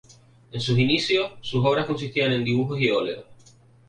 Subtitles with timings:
[0.51, 3.23] En sus inicios, sus obras consistían en dibujos y óleos.